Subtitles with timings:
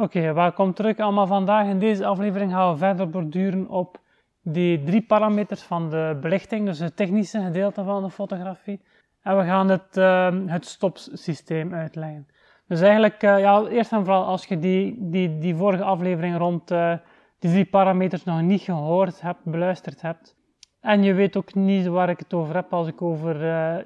[0.00, 1.66] Oké, welkom terug allemaal vandaag.
[1.66, 4.00] In deze aflevering gaan we verder borduren op
[4.42, 8.80] die drie parameters van de belichting, dus het technische gedeelte van de fotografie.
[9.22, 12.26] En we gaan het, uh, het stopsysteem uitleggen.
[12.66, 16.70] Dus eigenlijk, uh, ja, eerst en vooral als je die, die, die vorige aflevering rond
[16.70, 16.94] uh,
[17.38, 20.36] die drie parameters nog niet gehoord hebt, beluisterd hebt,
[20.80, 23.76] en je weet ook niet waar ik het over heb als ik over uh,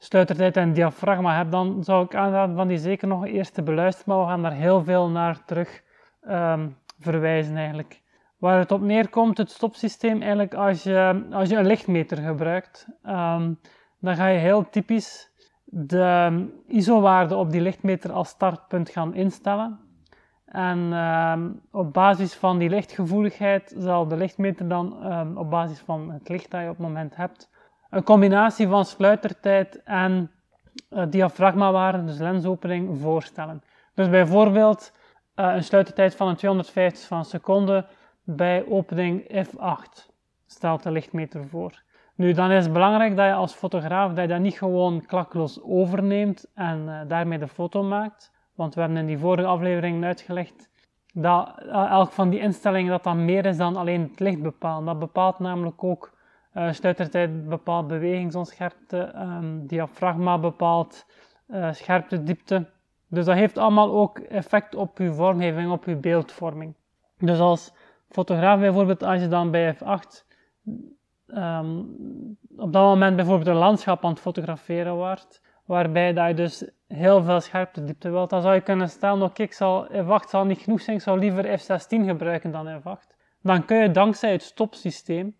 [0.00, 4.14] Sluitertijd en diafragma heb, dan zou ik aanraden van die zeker nog eerst te beluisteren,
[4.14, 5.82] maar we gaan daar heel veel naar terug
[6.28, 8.02] um, verwijzen eigenlijk.
[8.38, 13.60] Waar het op neerkomt, het stopsysteem, eigenlijk als je, als je een lichtmeter gebruikt, um,
[14.00, 15.30] dan ga je heel typisch
[15.64, 19.78] de ISO-waarde op die lichtmeter als startpunt gaan instellen.
[20.44, 26.28] En um, op basis van die lichtgevoeligheid zal de lichtmeter dan op basis van het
[26.28, 27.50] licht dat je op het moment hebt,
[27.90, 30.30] een combinatie van sluitertijd en
[30.90, 33.62] uh, diafragmawaarde, dus lensopening, voorstellen.
[33.94, 34.92] Dus bijvoorbeeld
[35.36, 37.86] uh, een sluitertijd van een 250 van seconde
[38.22, 40.06] bij opening f8
[40.46, 41.82] stelt de lichtmeter voor.
[42.14, 45.62] Nu, dan is het belangrijk dat je als fotograaf dat je dat niet gewoon klakloos
[45.62, 48.32] overneemt en uh, daarmee de foto maakt.
[48.54, 50.70] Want we hebben in die vorige aflevering uitgelegd
[51.12, 54.86] dat elk van die instellingen dat dan meer is dan alleen het licht bepaalt.
[54.86, 56.17] Dat bepaalt namelijk ook
[56.58, 61.06] uh, bepaalt bewegingsonscherpte, um, diafragma bepaalt
[61.48, 62.66] uh, scherpte, diepte.
[63.08, 66.74] Dus dat heeft allemaal ook effect op uw vormgeving, op uw beeldvorming.
[67.18, 67.72] Dus als
[68.08, 70.26] fotograaf bijvoorbeeld, als je dan bij F8
[71.26, 71.96] um,
[72.56, 77.22] op dat moment bijvoorbeeld een landschap aan het fotograferen waart, waarbij dat je dus heel
[77.22, 80.58] veel scherpte diepte wilt, dan zou je kunnen stellen, oké, ik zal F8 zal niet
[80.58, 83.16] genoeg zijn, ik zal liever F16 gebruiken dan F8.
[83.42, 85.36] Dan kun je dankzij het stopsysteem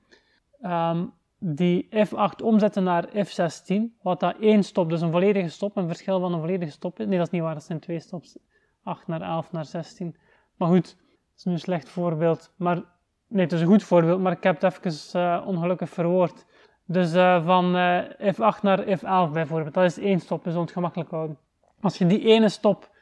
[0.63, 5.87] um, die F8 omzetten naar F16, wat dat één stop, dus een volledige stop, een
[5.87, 7.07] verschil van een volledige stop is.
[7.07, 8.39] Nee, dat is niet waar, dat zijn twee stops,
[8.83, 10.17] 8 naar 11 naar 16.
[10.57, 12.53] Maar goed, dat is nu een slecht voorbeeld.
[12.57, 12.83] Maar,
[13.27, 16.47] nee, het is een goed voorbeeld, maar ik heb het even uh, ongelukkig verwoord.
[16.85, 21.39] Dus uh, van uh, F8 naar F11 bijvoorbeeld, dat is één stop, dus ongemakkelijk houden.
[21.81, 22.97] Als je die ene stop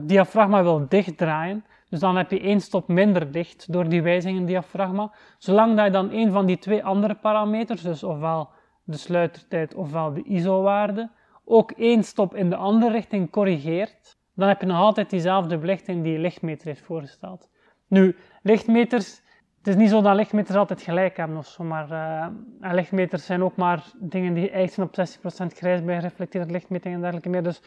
[0.00, 4.46] diafragma wil dichtdraaien, dus dan heb je één stop minder dicht door die wijziging in
[4.46, 5.12] diafragma.
[5.38, 8.50] Zolang dat je dan een van die twee andere parameters, dus ofwel
[8.84, 11.10] de sluitertijd ofwel de ISO-waarde,
[11.44, 16.02] ook één stop in de andere richting corrigeert, dan heb je nog altijd diezelfde belichting
[16.02, 17.48] die je lichtmeter heeft voorgesteld.
[17.86, 19.20] Nu, lichtmeters,
[19.58, 23.42] het is niet zo dat lichtmeters altijd gelijk hebben of zo, maar uh, lichtmeters zijn
[23.42, 27.42] ook maar dingen die eigen op 60% grijs bij gereflecteerde lichtmetingen en dergelijke meer.
[27.42, 27.62] Dus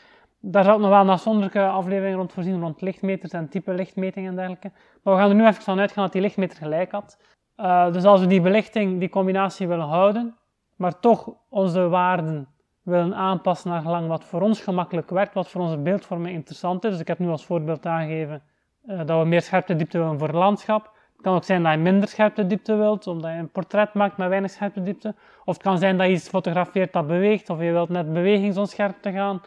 [0.45, 4.35] daar zal nog wel een afzonderlijke aflevering rond voorzien, rond lichtmeters en type lichtmetingen en
[4.35, 4.71] dergelijke.
[5.03, 7.17] Maar we gaan er nu even van uitgaan dat die lichtmeter gelijk had.
[7.57, 10.35] Uh, dus als we die belichting, die combinatie willen houden,
[10.75, 12.47] maar toch onze waarden
[12.81, 16.91] willen aanpassen naar gelang wat voor ons gemakkelijk werkt, wat voor onze beeldvorming interessant is.
[16.91, 18.43] Dus ik heb nu als voorbeeld aangegeven
[18.85, 20.83] uh, dat we meer scherpte diepte willen voor landschap.
[21.13, 24.17] Het kan ook zijn dat je minder scherpte diepte wilt, omdat je een portret maakt
[24.17, 25.15] met weinig scherpte diepte.
[25.45, 29.11] Of het kan zijn dat je iets fotografeert dat beweegt, of je wilt net bewegingsonscherpte
[29.11, 29.41] gaan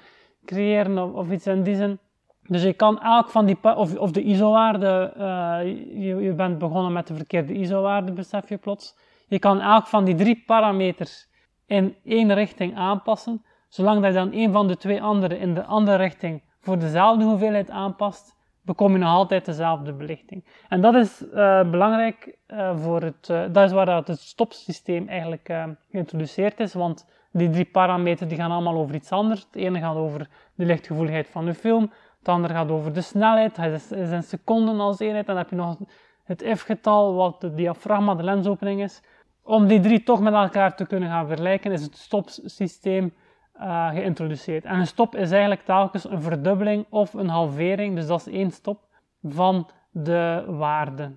[0.47, 1.99] creëren of, iets in die zin.
[2.43, 7.07] Dus je kan elk van die, of, of de ISO-waarde, uh, je, bent begonnen met
[7.07, 8.97] de verkeerde ISO-waarde, besef je plots.
[9.29, 11.29] Je kan elk van die drie parameters
[11.67, 15.65] in één richting aanpassen, zolang dat je dan een van de twee andere in de
[15.65, 20.45] andere richting voor dezelfde hoeveelheid aanpast, bekom je nog altijd dezelfde belichting.
[20.69, 25.55] En dat is uh, belangrijk uh, voor het, dat is waar het stopsysteem eigenlijk
[25.91, 27.07] geïntroduceerd is, want
[27.39, 29.41] die drie parameters die gaan allemaal over iets anders.
[29.41, 33.57] Het ene gaat over de lichtgevoeligheid van de film, het andere gaat over de snelheid,
[33.57, 35.27] het is in seconden als eenheid.
[35.27, 35.77] Dan heb je nog
[36.25, 39.03] het f-getal, wat de diafragma, de lensopening is.
[39.43, 43.15] Om die drie toch met elkaar te kunnen gaan vergelijken, is het stopsysteem
[43.61, 44.65] uh, geïntroduceerd.
[44.65, 48.51] En een stop is eigenlijk telkens een verdubbeling of een halvering, dus dat is één
[48.51, 48.85] stop,
[49.23, 51.17] van de waarde.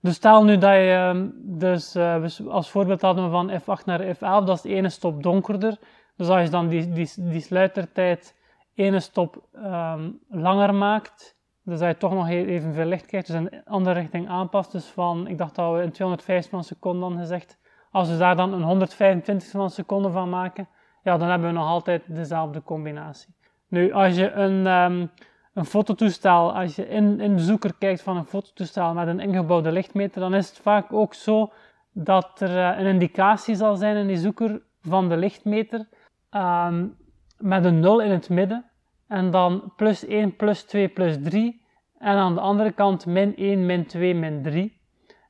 [0.00, 4.16] Dus stel nu dat je, ehm, dus uh, als voorbeeld hadden we van F8 naar
[4.16, 5.78] F11, dat is de ene stop donkerder.
[6.16, 8.36] Dus als je dan die, die, die sluitertijd
[8.74, 13.64] ene stop um, langer maakt, dus dat je toch nog evenveel licht krijgt, dus een
[13.64, 14.72] andere richting aanpast.
[14.72, 17.58] Dus van, ik dacht dat we een 250 van seconde dan gezegd,
[17.90, 20.68] als we daar dan een 125 van seconde van maken,
[21.02, 23.34] ja, dan hebben we nog altijd dezelfde combinatie.
[23.68, 25.10] Nu, als je een, um,
[25.58, 29.72] een fototoestel, als je in, in de zoeker kijkt van een fototoestel met een ingebouwde
[29.72, 31.52] lichtmeter, dan is het vaak ook zo
[31.92, 35.88] dat er uh, een indicatie zal zijn in die zoeker van de lichtmeter
[36.30, 36.96] um,
[37.38, 38.64] met een 0 in het midden
[39.08, 41.66] en dan plus 1, plus 2, plus 3
[41.98, 44.80] en aan de andere kant min 1, min 2, min 3.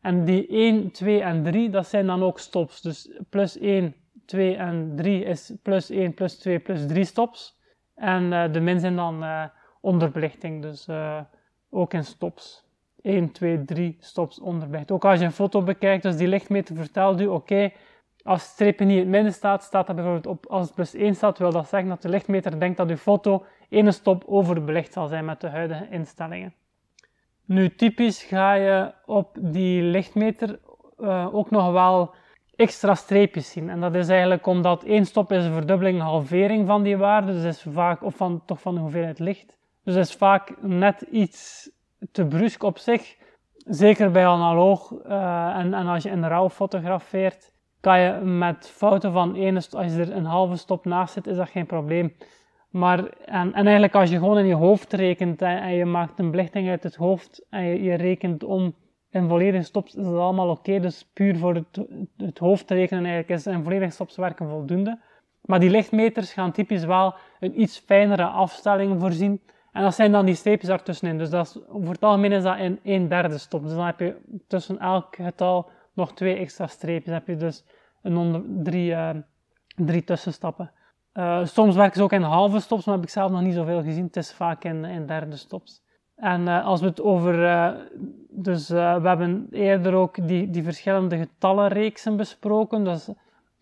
[0.00, 2.80] En die 1, 2 en 3, dat zijn dan ook stops.
[2.80, 3.94] Dus plus 1,
[4.26, 7.58] 2 en 3 is plus 1, plus 2, plus 3 stops.
[7.94, 9.44] En uh, de min zijn dan uh,
[9.80, 10.62] onderbelichting.
[10.62, 10.88] Dus
[11.70, 12.66] ook in stops.
[13.02, 14.90] 1, 2, 3 stops onderbelicht.
[14.90, 17.70] Ook als je een foto bekijkt, dus die lichtmeter vertelt u, oké,
[18.22, 20.94] als het streepje niet in het midden staat, staat dat bijvoorbeeld op, als het plus
[20.94, 24.92] 1 staat, wil dat zeggen dat de lichtmeter denkt dat uw foto één stop overbelicht
[24.92, 26.54] zal zijn met de huidige instellingen.
[27.44, 30.58] Nu, typisch ga je op die lichtmeter
[30.98, 32.14] uh, ook nog wel
[32.56, 33.70] extra streepjes zien.
[33.70, 37.32] En dat is eigenlijk omdat één stop is een verdubbeling, een halvering van die waarde,
[37.32, 39.57] dus is vaak, of van, toch van de hoeveelheid licht.
[39.88, 41.70] Dus is vaak net iets
[42.12, 43.17] te brusk op zich.
[43.56, 49.12] Zeker bij analoog uh, en, en als je in RAW fotografeert, kan je met fouten
[49.12, 52.17] van één, als je er een halve stop naast zit, is dat geen probleem.
[52.70, 56.31] Maar, en, en eigenlijk als je gewoon in je hoofd rekent en, je maakt een
[56.31, 58.75] belichting uit het hoofd en je, je rekent om
[59.11, 60.81] in volledige stops, is dat allemaal oké.
[60.81, 61.87] Dus puur voor het,
[62.17, 64.99] het hoofd rekenen eigenlijk is een volledige stops werken voldoende.
[65.43, 69.40] Maar die lichtmeters gaan typisch wel een iets fijnere afstelling voorzien.
[69.78, 71.19] En dat zijn dan die streepjes daartussenin.
[71.19, 73.62] Dus dat is, voor het algemeen is dat in een derde stop.
[73.62, 74.16] Dus dan heb je
[74.46, 77.14] tussen elk getal nog twee extra streepjes.
[77.14, 77.64] heb je dus
[78.02, 79.10] een onder, drie, uh,
[79.76, 80.70] drie tussenstappen.
[81.14, 83.82] Uh, soms werken ze ook in halve stops, maar heb ik zelf nog niet zoveel
[83.82, 84.04] gezien.
[84.04, 85.82] Het is vaak in, in derde stops.
[86.16, 87.34] En uh, als we het over,
[88.30, 92.84] dus we hebben eerder ook die, die verschillende getallenreeksen besproken.
[92.84, 93.08] Dus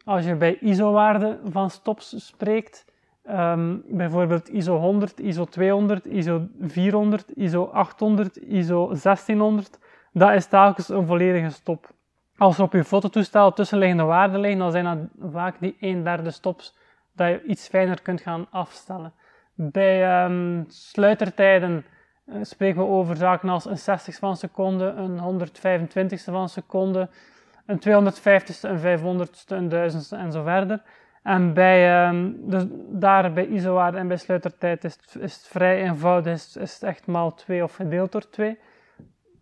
[0.05, 2.85] als je bij ISO-waarden van stops spreekt,
[3.31, 9.79] um, bijvoorbeeld ISO 100, ISO 200, ISO 400, ISO 800, ISO 1600,
[10.13, 11.95] dat is telkens een volledige stop.
[12.37, 16.31] Als er op je fototoestel tussenliggende waarden liggen, dan zijn dat vaak die 1 derde
[16.31, 16.77] stops
[17.15, 19.13] dat je iets fijner kunt gaan afstellen.
[19.55, 21.85] Bij um, sluitertijden
[22.27, 27.09] uh, spreken we over zaken als een 60 van seconde, een 125ste van seconde,
[27.67, 30.83] een 250ste, een 500ste, een 1000ste en zo verder.
[31.27, 36.33] En bij, um, dus daar bij ISO-waarde en bij sluitertijd is het, is vrij eenvoudig,
[36.33, 38.59] is, is het echt maal 2 of gedeeld door 2.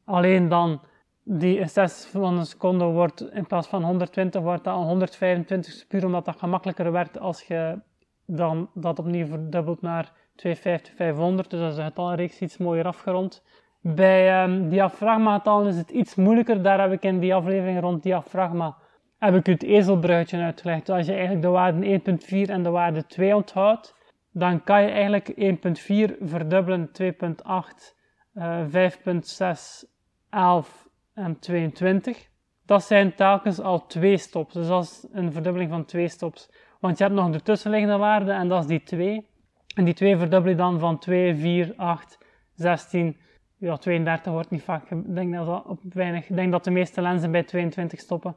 [0.04, 0.80] Alleen dan
[1.22, 6.04] die in 6 van een seconde wordt in plaats van 120 wordt dat 125 puur
[6.04, 7.78] omdat dat gemakkelijker werkt als je
[8.26, 11.50] dan dat opnieuw verdubbelt naar 250, 500.
[11.50, 13.42] Dus dat is de getallenreeks iets mooier afgerond.
[13.80, 16.62] Bij um, diafragma-getallen is het iets moeilijker.
[16.62, 18.76] Daar heb ik in die aflevering rond diafragma
[19.18, 20.88] heb ik u het ezelbruidje uitgelegd.
[20.88, 22.00] Als je eigenlijk de waarde
[22.46, 23.94] 1.4 en de waarde 2 onthoudt,
[24.32, 27.94] dan kan je eigenlijk 1.4 verdubbelen 2.8,
[28.34, 29.88] uh, 5.6,
[30.30, 32.28] 11 en 22.
[32.66, 34.54] Dat zijn telkens al twee stops.
[34.54, 36.50] Dus dat is een verdubbeling van twee stops.
[36.80, 39.26] Want je hebt nog de tussenliggende waarde en dat is die 2.
[39.74, 42.18] En die 2 verdubbel je dan van 2, 4, 8,
[42.54, 43.16] 16.
[43.56, 44.90] Ja, 32 wordt niet vaak.
[44.90, 46.28] Ik denk dat dat op weinig.
[46.28, 48.36] Ik denk dat de meeste lenzen bij 22 stoppen.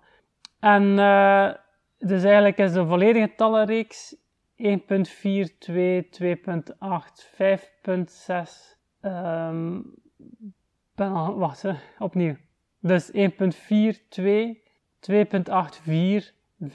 [0.59, 1.51] En uh,
[1.97, 4.15] dus eigenlijk is de volledige tallenreeks
[4.57, 6.37] 1.4, 2, 2.8,
[7.31, 8.77] 5.6.
[9.01, 9.93] Um,
[11.35, 11.65] wacht,
[11.99, 12.35] opnieuw.
[12.79, 13.17] Dus 1.42,
[14.99, 15.15] 2.84,
[16.63, 16.71] 5.68,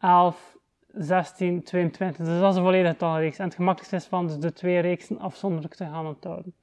[0.00, 0.56] 11,
[0.92, 2.26] 16, 22.
[2.26, 3.38] Dus dat is een volledige talreeks.
[3.38, 6.54] En het gemakkelijkste is van dus de twee reeksen afzonderlijk te gaan onthouden.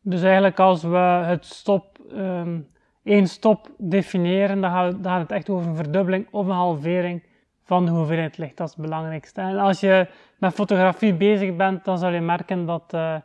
[0.00, 2.66] Dus eigenlijk als we het stop, um,
[3.04, 7.22] één stop definiëren, dan gaat, het echt over een verdubbeling of een halvering
[7.64, 8.56] van de hoeveelheid licht.
[8.56, 9.40] Dat is het belangrijkste.
[9.40, 10.06] En als je
[10.38, 12.92] met fotografie bezig bent, dan zal je merken dat...
[12.94, 13.16] Uh,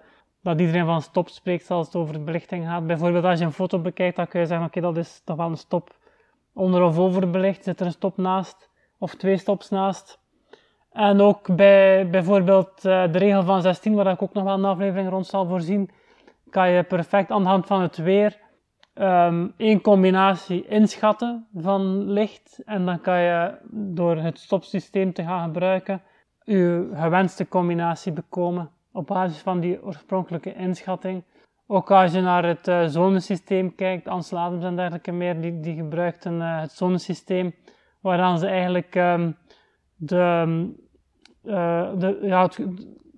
[0.47, 2.87] dat iedereen van stop spreekt als het over belichting gaat.
[2.87, 5.49] Bijvoorbeeld als je een foto bekijkt, dan kun je zeggen, oké, dat is toch wel
[5.49, 5.95] een stop
[6.53, 7.63] onder of over belicht.
[7.63, 10.19] Zit er een stop naast, of twee stops naast.
[10.91, 14.65] En ook bij bijvoorbeeld uh, de regel van 16, waar ik ook nog wel een
[14.65, 15.89] aflevering rond zal voorzien,
[16.49, 18.37] kan je perfect aan de hand van het weer
[19.01, 22.61] um, één combinatie inschatten van licht.
[22.65, 26.01] En dan kan je door het stopsysteem te gaan gebruiken,
[26.43, 31.23] je gewenste combinatie bekomen op basis van die oorspronkelijke inschatting.
[31.67, 35.75] Ook als je naar het uh, zonesysteem kijkt, Ansel Adams en dergelijke meer, die, die
[35.75, 37.55] gebruikten uh, het zonesysteem,
[38.01, 39.37] waaraan ze eigenlijk um,
[39.95, 40.45] de,
[41.43, 42.49] uh, de, ja,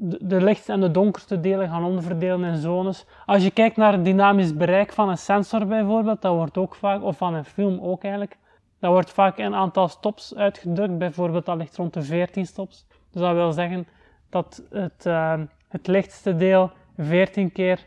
[0.02, 3.06] de, lichtste en de donkerste delen gaan onderverdelen in zones.
[3.26, 7.04] Als je kijkt naar het dynamisch bereik van een sensor bijvoorbeeld, dat wordt ook vaak,
[7.04, 8.38] of van een film ook eigenlijk,
[8.80, 12.86] dat wordt vaak een aantal stops uitgedrukt, bijvoorbeeld dat ligt rond de 14 stops.
[13.12, 13.88] Dus dat wil zeggen
[14.30, 15.34] dat het, uh,
[15.68, 17.86] het lichtste deel 14 keer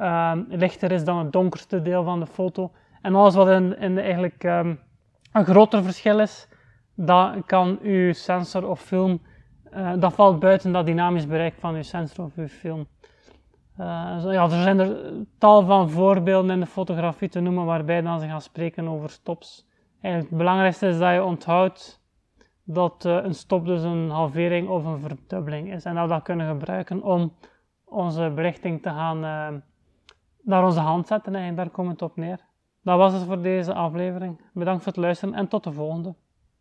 [0.00, 2.70] uh, lichter is dan het donkerste deel van de foto.
[3.02, 4.80] En alles wat in, in eigenlijk um,
[5.32, 6.48] een groter verschil is,
[6.94, 9.20] dat kan uw sensor of film,
[9.76, 12.86] uh, dat valt buiten dat dynamisch bereik van uw sensor of uw film.
[13.80, 13.86] Uh,
[14.22, 14.96] ja, er zijn er
[15.38, 19.66] tal van voorbeelden in de fotografie te noemen waarbij dan ze gaan spreken over stops.
[20.00, 22.02] Eigenlijk het belangrijkste is dat je onthoudt
[22.64, 25.84] dat uh, een stop dus een halvering of een verdubbeling is.
[25.84, 27.32] En dat we dat kunnen gebruiken om
[27.84, 29.20] onze belichting te gaan
[30.42, 32.38] naar onze hand zetten en daar komt het op neer.
[32.82, 34.40] Dat was het voor deze aflevering.
[34.52, 36.14] Bedankt voor het luisteren en tot de volgende.